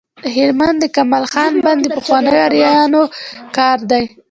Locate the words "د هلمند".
0.23-0.77